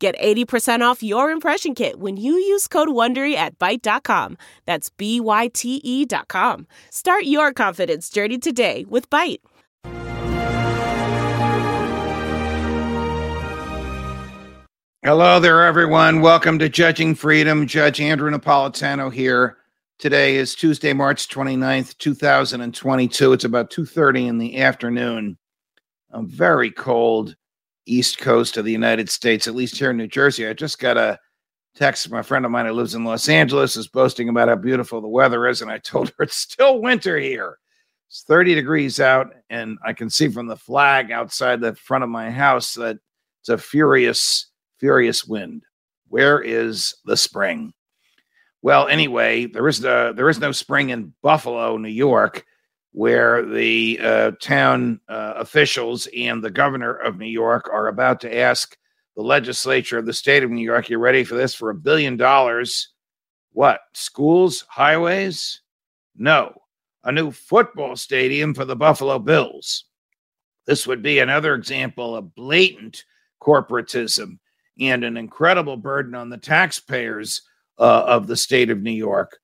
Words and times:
Get 0.00 0.18
80% 0.18 0.80
off 0.80 1.02
your 1.02 1.30
impression 1.30 1.74
kit 1.74 2.00
when 2.00 2.16
you 2.16 2.32
use 2.32 2.66
code 2.66 2.88
WONDERY 2.88 3.34
at 3.34 3.58
Byte.com. 3.58 4.38
That's 4.64 4.88
B-Y-T-E 4.88 6.06
dot 6.06 6.28
com. 6.28 6.66
Start 6.90 7.24
your 7.24 7.52
confidence 7.52 8.08
journey 8.08 8.38
today 8.38 8.86
with 8.88 9.10
Byte. 9.10 9.40
Hello 15.02 15.38
there, 15.38 15.66
everyone. 15.66 16.22
Welcome 16.22 16.58
to 16.60 16.70
Judging 16.70 17.14
Freedom. 17.14 17.66
Judge 17.66 18.00
Andrew 18.00 18.30
Napolitano 18.30 19.12
here. 19.12 19.58
Today 19.98 20.36
is 20.36 20.54
Tuesday, 20.54 20.94
March 20.94 21.28
29th, 21.28 21.98
2022. 21.98 23.34
It's 23.34 23.44
about 23.44 23.70
2.30 23.70 24.28
in 24.28 24.38
the 24.38 24.62
afternoon. 24.62 25.36
I'm 26.10 26.26
very 26.26 26.70
cold 26.70 27.36
east 27.92 28.18
coast 28.18 28.56
of 28.56 28.64
the 28.64 28.72
United 28.72 29.08
States, 29.08 29.46
at 29.46 29.54
least 29.54 29.76
here 29.76 29.90
in 29.90 29.96
New 29.96 30.06
Jersey. 30.06 30.46
I 30.46 30.52
just 30.52 30.78
got 30.78 30.96
a 30.96 31.18
text 31.74 32.08
from 32.08 32.18
a 32.18 32.22
friend 32.22 32.44
of 32.44 32.50
mine 32.50 32.66
who 32.66 32.72
lives 32.72 32.94
in 32.94 33.04
Los 33.04 33.28
Angeles, 33.28 33.76
is 33.76 33.88
boasting 33.88 34.28
about 34.28 34.48
how 34.48 34.56
beautiful 34.56 35.00
the 35.00 35.08
weather 35.08 35.46
is, 35.46 35.62
and 35.62 35.70
I 35.70 35.78
told 35.84 36.08
her 36.16 36.24
it's 36.24 36.36
still 36.36 36.80
winter 36.80 37.18
here. 37.18 37.58
It's 38.08 38.24
30 38.24 38.54
degrees 38.54 39.00
out, 39.00 39.32
and 39.50 39.78
I 39.84 39.92
can 39.92 40.10
see 40.10 40.28
from 40.28 40.46
the 40.46 40.56
flag 40.56 41.12
outside 41.12 41.60
the 41.60 41.74
front 41.74 42.04
of 42.04 42.10
my 42.10 42.30
house 42.30 42.74
that 42.74 42.98
it's 43.40 43.48
a 43.48 43.58
furious, 43.58 44.50
furious 44.78 45.24
wind. 45.24 45.62
Where 46.08 46.40
is 46.42 46.94
the 47.04 47.16
spring? 47.16 47.72
Well, 48.62 48.88
anyway, 48.88 49.46
there 49.46 49.68
is 49.68 49.80
the 49.80 50.12
there 50.14 50.28
is 50.28 50.40
no 50.40 50.52
spring 50.52 50.90
in 50.90 51.14
Buffalo, 51.22 51.76
New 51.76 51.88
York 51.88 52.44
where 52.92 53.44
the 53.44 53.98
uh, 54.02 54.30
town 54.40 55.00
uh, 55.08 55.34
officials 55.36 56.08
and 56.16 56.42
the 56.42 56.50
governor 56.50 56.94
of 56.94 57.18
New 57.18 57.26
York 57.26 57.68
are 57.72 57.88
about 57.88 58.20
to 58.20 58.36
ask 58.36 58.76
the 59.16 59.22
legislature 59.22 59.98
of 59.98 60.06
the 60.06 60.12
state 60.12 60.42
of 60.42 60.50
New 60.50 60.64
York, 60.64 60.88
you 60.88 60.98
ready 60.98 61.24
for 61.24 61.34
this? 61.34 61.54
For 61.54 61.70
a 61.70 61.74
billion 61.74 62.16
dollars. 62.16 62.92
What? 63.52 63.80
Schools? 63.94 64.64
Highways? 64.68 65.62
No. 66.16 66.54
A 67.04 67.12
new 67.12 67.30
football 67.30 67.96
stadium 67.96 68.54
for 68.54 68.64
the 68.64 68.76
Buffalo 68.76 69.18
Bills. 69.18 69.84
This 70.66 70.86
would 70.86 71.02
be 71.02 71.18
another 71.18 71.54
example 71.54 72.14
of 72.14 72.34
blatant 72.34 73.04
corporatism 73.42 74.38
and 74.78 75.04
an 75.04 75.16
incredible 75.16 75.76
burden 75.76 76.14
on 76.14 76.28
the 76.28 76.38
taxpayers 76.38 77.42
uh, 77.78 78.04
of 78.06 78.26
the 78.26 78.36
state 78.36 78.70
of 78.70 78.82
New 78.82 78.90
York 78.90 79.38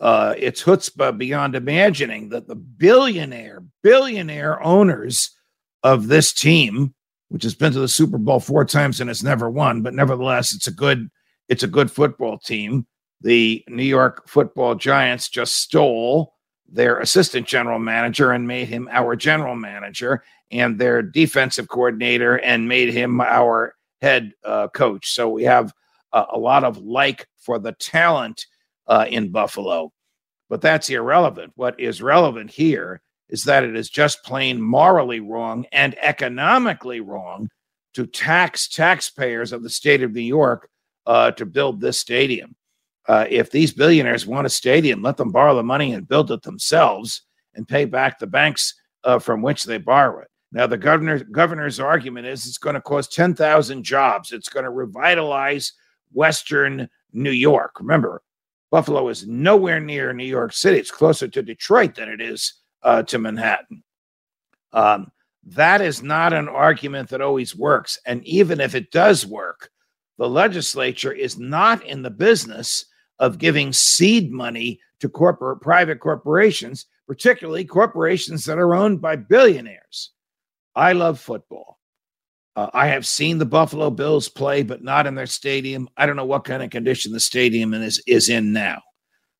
uh, 0.00 0.34
it's 0.38 0.62
chutzpah 0.62 1.16
beyond 1.16 1.54
imagining 1.54 2.30
that 2.30 2.48
the 2.48 2.56
billionaire, 2.56 3.62
billionaire 3.82 4.62
owners 4.62 5.30
of 5.82 6.08
this 6.08 6.32
team, 6.32 6.94
which 7.28 7.42
has 7.42 7.54
been 7.54 7.72
to 7.72 7.80
the 7.80 7.88
Super 7.88 8.18
Bowl 8.18 8.40
four 8.40 8.64
times 8.64 9.00
and 9.00 9.08
has 9.08 9.22
never 9.22 9.50
won, 9.50 9.82
but 9.82 9.94
nevertheless, 9.94 10.54
it's 10.54 10.66
a 10.66 10.72
good, 10.72 11.08
it's 11.48 11.62
a 11.62 11.68
good 11.68 11.90
football 11.90 12.38
team. 12.38 12.86
The 13.20 13.62
New 13.68 13.84
York 13.84 14.26
Football 14.26 14.74
Giants 14.74 15.28
just 15.28 15.56
stole 15.56 16.34
their 16.72 16.98
assistant 17.00 17.46
general 17.46 17.78
manager 17.78 18.32
and 18.32 18.46
made 18.46 18.68
him 18.68 18.88
our 18.90 19.16
general 19.16 19.54
manager, 19.54 20.22
and 20.50 20.78
their 20.78 21.02
defensive 21.02 21.68
coordinator 21.68 22.38
and 22.38 22.68
made 22.68 22.92
him 22.92 23.20
our 23.20 23.74
head 24.00 24.32
uh, 24.44 24.68
coach. 24.68 25.12
So 25.12 25.28
we 25.28 25.44
have 25.44 25.72
a, 26.12 26.24
a 26.32 26.38
lot 26.38 26.64
of 26.64 26.78
like 26.78 27.26
for 27.38 27.58
the 27.58 27.72
talent 27.72 28.46
uh, 28.90 29.06
in 29.08 29.30
Buffalo. 29.30 29.92
But 30.50 30.60
that's 30.60 30.90
irrelevant. 30.90 31.52
What 31.54 31.78
is 31.80 32.02
relevant 32.02 32.50
here 32.50 33.00
is 33.30 33.44
that 33.44 33.64
it 33.64 33.76
is 33.76 33.88
just 33.88 34.24
plain 34.24 34.60
morally 34.60 35.20
wrong 35.20 35.64
and 35.72 35.96
economically 36.00 37.00
wrong 37.00 37.48
to 37.94 38.06
tax 38.06 38.68
taxpayers 38.68 39.52
of 39.52 39.62
the 39.62 39.70
state 39.70 40.02
of 40.02 40.12
New 40.12 40.20
York 40.20 40.68
uh, 41.06 41.30
to 41.32 41.46
build 41.46 41.80
this 41.80 41.98
stadium. 41.98 42.56
Uh, 43.08 43.26
if 43.30 43.50
these 43.50 43.72
billionaires 43.72 44.26
want 44.26 44.46
a 44.46 44.50
stadium, 44.50 45.02
let 45.02 45.16
them 45.16 45.30
borrow 45.30 45.54
the 45.54 45.62
money 45.62 45.92
and 45.92 46.08
build 46.08 46.30
it 46.30 46.42
themselves 46.42 47.22
and 47.54 47.66
pay 47.66 47.84
back 47.84 48.18
the 48.18 48.26
banks 48.26 48.74
uh, 49.04 49.18
from 49.18 49.42
which 49.42 49.64
they 49.64 49.78
borrow 49.78 50.20
it. 50.20 50.28
Now, 50.52 50.66
the 50.66 50.76
governor, 50.76 51.20
governor's 51.20 51.78
argument 51.78 52.26
is 52.26 52.46
it's 52.46 52.58
going 52.58 52.74
to 52.74 52.80
cost 52.80 53.12
10,000 53.12 53.84
jobs. 53.84 54.32
It's 54.32 54.48
going 54.48 54.64
to 54.64 54.70
revitalize 54.70 55.72
Western 56.12 56.88
New 57.12 57.30
York. 57.30 57.78
Remember, 57.78 58.22
Buffalo 58.70 59.08
is 59.08 59.26
nowhere 59.26 59.80
near 59.80 60.12
New 60.12 60.24
York 60.24 60.52
City. 60.52 60.78
It's 60.78 60.90
closer 60.90 61.26
to 61.28 61.42
Detroit 61.42 61.96
than 61.96 62.08
it 62.08 62.20
is 62.20 62.54
uh, 62.82 63.02
to 63.04 63.18
Manhattan. 63.18 63.82
Um, 64.72 65.10
that 65.44 65.80
is 65.80 66.02
not 66.02 66.32
an 66.32 66.48
argument 66.48 67.08
that 67.08 67.20
always 67.20 67.56
works. 67.56 67.98
And 68.06 68.24
even 68.24 68.60
if 68.60 68.74
it 68.74 68.92
does 68.92 69.26
work, 69.26 69.70
the 70.18 70.28
legislature 70.28 71.12
is 71.12 71.38
not 71.38 71.84
in 71.84 72.02
the 72.02 72.10
business 72.10 72.84
of 73.18 73.38
giving 73.38 73.72
seed 73.72 74.30
money 74.30 74.78
to 75.00 75.08
corporate 75.08 75.60
private 75.60 75.98
corporations, 75.98 76.86
particularly 77.06 77.64
corporations 77.64 78.44
that 78.44 78.58
are 78.58 78.74
owned 78.74 79.00
by 79.00 79.16
billionaires. 79.16 80.12
I 80.76 80.92
love 80.92 81.18
football. 81.18 81.79
Uh, 82.60 82.68
I 82.74 82.88
have 82.88 83.06
seen 83.06 83.38
the 83.38 83.46
Buffalo 83.46 83.88
Bills 83.88 84.28
play, 84.28 84.62
but 84.62 84.84
not 84.84 85.06
in 85.06 85.14
their 85.14 85.24
stadium. 85.24 85.88
I 85.96 86.04
don't 86.04 86.16
know 86.16 86.26
what 86.26 86.44
kind 86.44 86.62
of 86.62 86.68
condition 86.68 87.10
the 87.10 87.18
stadium 87.18 87.72
is 87.72 88.02
is 88.06 88.28
in 88.28 88.52
now, 88.52 88.82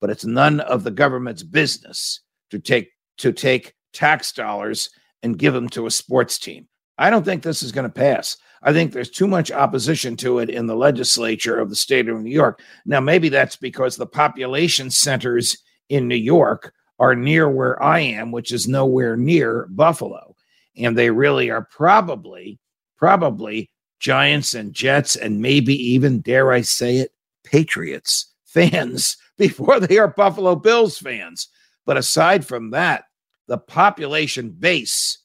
but 0.00 0.08
it's 0.08 0.24
none 0.24 0.60
of 0.60 0.82
the 0.82 0.90
government's 0.90 1.42
business 1.42 2.20
to 2.50 2.58
take 2.58 2.88
to 3.18 3.30
take 3.30 3.74
tax 3.92 4.32
dollars 4.32 4.88
and 5.22 5.38
give 5.38 5.52
them 5.52 5.68
to 5.70 5.84
a 5.84 5.90
sports 5.90 6.38
team. 6.38 6.66
I 6.96 7.10
don't 7.10 7.22
think 7.22 7.42
this 7.42 7.62
is 7.62 7.70
going 7.70 7.86
to 7.86 7.92
pass. 7.92 8.38
I 8.62 8.72
think 8.72 8.92
there's 8.92 9.10
too 9.10 9.26
much 9.26 9.52
opposition 9.52 10.16
to 10.16 10.38
it 10.38 10.48
in 10.48 10.66
the 10.66 10.74
legislature 10.76 11.58
of 11.58 11.68
the 11.68 11.76
state 11.76 12.08
of 12.08 12.18
New 12.18 12.30
York. 12.30 12.62
Now, 12.86 13.00
maybe 13.00 13.28
that's 13.28 13.56
because 13.56 13.96
the 13.96 14.06
population 14.06 14.88
centers 14.88 15.58
in 15.90 16.08
New 16.08 16.14
York 16.14 16.72
are 16.98 17.14
near 17.14 17.50
where 17.50 17.82
I 17.82 17.98
am, 17.98 18.32
which 18.32 18.52
is 18.52 18.66
nowhere 18.66 19.18
near 19.18 19.66
Buffalo. 19.70 20.34
And 20.78 20.96
they 20.96 21.10
really 21.10 21.50
are 21.50 21.68
probably 21.70 22.58
probably 23.02 23.68
Giants 23.98 24.54
and 24.54 24.72
Jets 24.72 25.16
and 25.16 25.42
maybe 25.42 25.74
even, 25.74 26.20
dare 26.20 26.52
I 26.52 26.60
say 26.60 26.98
it, 26.98 27.10
Patriots 27.42 28.32
fans 28.44 29.16
before 29.38 29.80
they 29.80 29.98
are 29.98 30.06
Buffalo 30.06 30.54
Bills 30.54 30.98
fans. 30.98 31.48
But 31.84 31.96
aside 31.96 32.46
from 32.46 32.70
that, 32.70 33.06
the 33.48 33.58
population 33.58 34.50
base, 34.50 35.18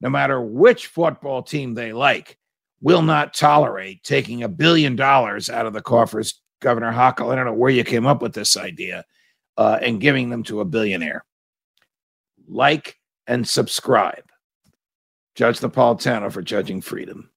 no 0.00 0.10
matter 0.10 0.40
which 0.40 0.88
football 0.88 1.44
team 1.44 1.74
they 1.74 1.92
like, 1.92 2.38
will 2.80 3.02
not 3.02 3.34
tolerate 3.34 4.02
taking 4.02 4.42
a 4.42 4.48
billion 4.48 4.96
dollars 4.96 5.48
out 5.48 5.66
of 5.66 5.74
the 5.74 5.80
coffers, 5.80 6.42
Governor 6.60 6.90
Hochul. 6.90 7.30
I 7.30 7.36
don't 7.36 7.46
know 7.46 7.52
where 7.52 7.70
you 7.70 7.84
came 7.84 8.04
up 8.04 8.20
with 8.20 8.34
this 8.34 8.56
idea, 8.56 9.04
uh, 9.56 9.78
and 9.80 10.00
giving 10.00 10.28
them 10.28 10.42
to 10.44 10.58
a 10.60 10.64
billionaire. 10.64 11.24
Like 12.48 12.98
and 13.28 13.48
subscribe. 13.48 14.31
Judge 15.34 15.60
Napolitano 15.60 16.30
for 16.30 16.42
Judging 16.42 16.80
Freedom. 16.80 17.31